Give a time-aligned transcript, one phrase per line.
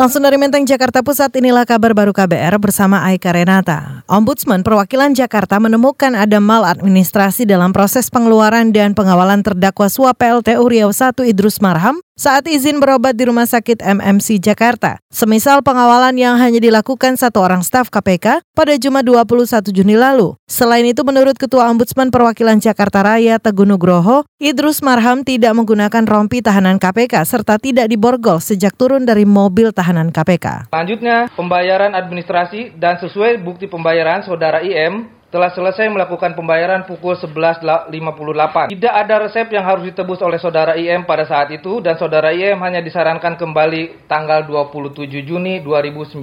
[0.00, 4.00] Langsung dari Menteng Jakarta Pusat inilah kabar baru KBR bersama Aika Renata.
[4.08, 10.88] Ombudsman perwakilan Jakarta menemukan ada maladministrasi dalam proses pengeluaran dan pengawalan terdakwa suap PLTU Riau
[10.88, 15.00] 1 Idrus Marham saat izin berobat di Rumah Sakit MMC Jakarta.
[15.08, 20.36] Semisal pengawalan yang hanya dilakukan satu orang staf KPK pada Jumat 21 Juni lalu.
[20.44, 26.44] Selain itu menurut Ketua Ombudsman Perwakilan Jakarta Raya Teguh Nugroho, Idrus Marham tidak menggunakan rompi
[26.44, 30.68] tahanan KPK serta tidak diborgol sejak turun dari mobil tahanan KPK.
[30.68, 38.74] Selanjutnya, pembayaran administrasi dan sesuai bukti pembayaran saudara IM telah selesai melakukan pembayaran pukul 11.58.
[38.74, 42.58] Tidak ada resep yang harus ditebus oleh saudara IM pada saat itu dan saudara IM
[42.66, 46.18] hanya disarankan kembali tanggal 27 Juni 2019.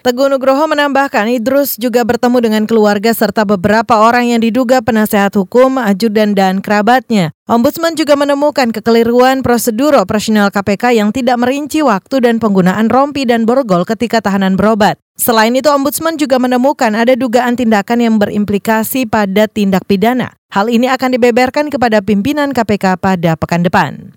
[0.00, 5.76] Teguh Nugroho menambahkan Idrus juga bertemu dengan keluarga serta beberapa orang yang diduga penasehat hukum,
[5.76, 7.36] ajudan dan kerabatnya.
[7.48, 13.48] Ombudsman juga menemukan kekeliruan prosedur operasional KPK yang tidak merinci waktu dan penggunaan rompi dan
[13.48, 15.00] borgol ketika tahanan berobat.
[15.18, 20.38] Selain itu, Ombudsman juga menemukan ada dugaan tindakan yang berimplikasi pada tindak pidana.
[20.54, 24.14] Hal ini akan dibeberkan kepada pimpinan KPK pada pekan depan.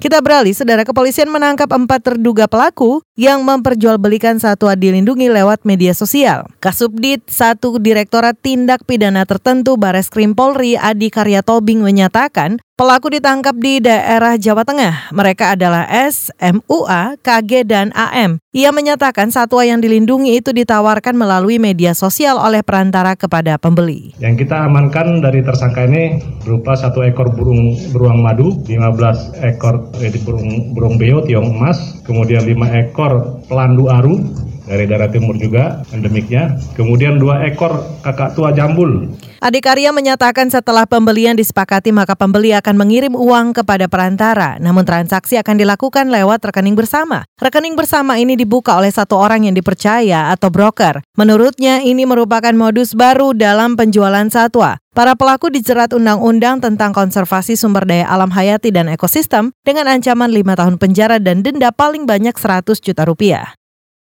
[0.00, 6.48] Kita beralih, saudara kepolisian menangkap empat terduga pelaku yang memperjualbelikan satwa dilindungi lewat media sosial.
[6.56, 13.60] Kasubdit satu Direktorat Tindak Pidana Tertentu Bares Krim Polri Adi Karya Tobing menyatakan Pelaku ditangkap
[13.60, 15.12] di daerah Jawa Tengah.
[15.12, 18.40] Mereka adalah S, MUA, KG, dan AM.
[18.56, 24.16] Ia menyatakan satwa yang dilindungi itu ditawarkan melalui media sosial oleh perantara kepada pembeli.
[24.16, 30.16] Yang kita amankan dari tersangka ini berupa satu ekor burung beruang madu, 15 ekor eh,
[30.24, 34.24] burung burung beo tiong emas, kemudian 5 ekor pelandu aru,
[34.70, 36.54] dari daerah timur juga endemiknya.
[36.78, 39.10] Kemudian dua ekor kakak tua jambul.
[39.42, 44.60] Adikarya menyatakan setelah pembelian disepakati maka pembeli akan mengirim uang kepada perantara.
[44.62, 47.26] Namun transaksi akan dilakukan lewat rekening bersama.
[47.42, 51.02] Rekening bersama ini dibuka oleh satu orang yang dipercaya atau broker.
[51.18, 54.78] Menurutnya ini merupakan modus baru dalam penjualan satwa.
[54.90, 60.58] Para pelaku dijerat undang-undang tentang konservasi sumber daya alam hayati dan ekosistem dengan ancaman 5
[60.58, 63.59] tahun penjara dan denda paling banyak 100 juta rupiah.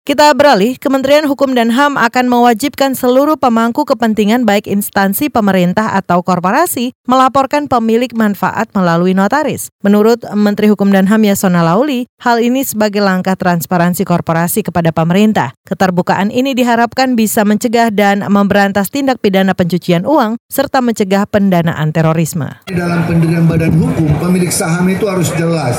[0.09, 6.25] Kita beralih, Kementerian Hukum dan HAM akan mewajibkan seluruh pemangku kepentingan baik instansi pemerintah atau
[6.25, 9.69] korporasi melaporkan pemilik manfaat melalui notaris.
[9.85, 15.53] Menurut Menteri Hukum dan HAM Yasona Lauli, hal ini sebagai langkah transparansi korporasi kepada pemerintah.
[15.69, 22.49] Keterbukaan ini diharapkan bisa mencegah dan memberantas tindak pidana pencucian uang serta mencegah pendanaan terorisme.
[22.65, 25.77] Dalam pendirian badan hukum, pemilik saham itu harus jelas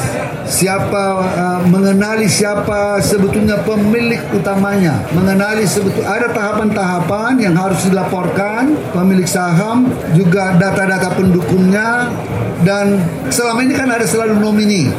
[0.50, 9.26] siapa uh, mengenali siapa sebetulnya pemilik utamanya mengenali sebetul ada tahapan-tahapan yang harus dilaporkan pemilik
[9.26, 12.10] saham juga data-data pendukungnya
[12.62, 13.00] dan
[13.32, 14.92] selama ini kan ada selalu nomini.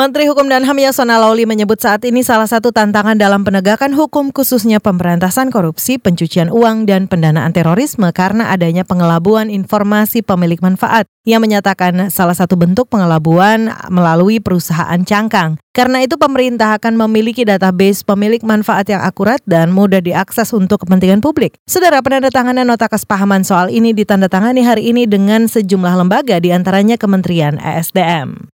[0.00, 4.32] Menteri Hukum dan HAM Yasona Lawli menyebut saat ini salah satu tantangan dalam penegakan hukum
[4.32, 11.04] khususnya pemberantasan korupsi, pencucian uang, dan pendanaan terorisme karena adanya pengelabuan informasi pemilik manfaat.
[11.28, 15.60] Ia menyatakan salah satu bentuk pengelabuan melalui perusahaan cangkang.
[15.76, 21.20] Karena itu pemerintah akan memiliki database pemilik manfaat yang akurat dan mudah diakses untuk kepentingan
[21.20, 21.60] publik.
[21.68, 27.60] Saudara penandatanganan nota kesepahaman soal ini ditandatangani hari ini dengan sejumlah lembaga di antaranya Kementerian
[27.60, 28.49] ESDM.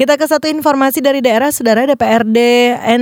[0.00, 2.38] Kita ke satu informasi dari daerah, Saudara DPRD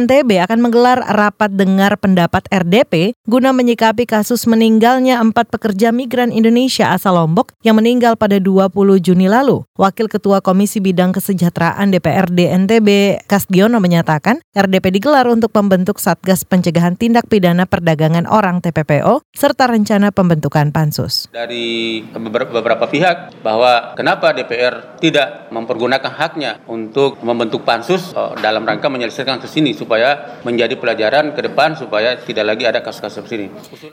[0.03, 6.91] NTB akan menggelar rapat dengar pendapat RDP guna menyikapi kasus meninggalnya empat pekerja migran Indonesia
[6.91, 9.63] asal Lombok yang meninggal pada 20 Juni lalu.
[9.79, 16.99] Wakil Ketua Komisi Bidang Kesejahteraan DPRD NTB Kasdiono menyatakan RDP digelar untuk membentuk Satgas Pencegahan
[16.99, 21.31] Tindak Pidana Perdagangan Orang TPPO serta rencana pembentukan pansus.
[21.31, 22.03] Dari
[22.51, 28.89] beberapa pihak bahwa kenapa DPR tidak mempergunakan haknya untuk untuk membentuk pansus uh, dalam rangka
[28.89, 33.49] menyelesaikan kasus ini supaya menjadi pelajaran ke depan supaya tidak lagi ada kasus-kasus seperti ini.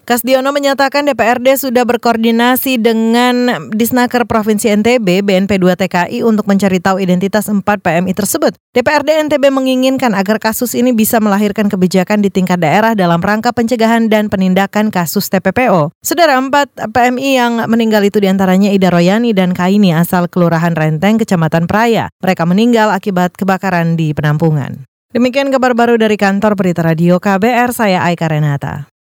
[0.07, 7.03] Kasdiono menyatakan DPRD sudah berkoordinasi dengan Disnaker Provinsi NTB BNP 2 TKI untuk mencari tahu
[7.03, 8.55] identitas 4 PMI tersebut.
[8.71, 14.07] DPRD NTB menginginkan agar kasus ini bisa melahirkan kebijakan di tingkat daerah dalam rangka pencegahan
[14.07, 15.91] dan penindakan kasus TPPO.
[15.99, 21.19] Saudara 4 PMI yang meninggal itu di antaranya Ida Royani dan Kaini asal Kelurahan Renteng,
[21.19, 22.11] Kecamatan Praya.
[22.19, 24.83] Mereka meninggal meninggal akibat kebakaran di penampungan.
[25.15, 28.91] Demikian kabar baru dari kantor Berita Radio KBR, saya Aika Renata.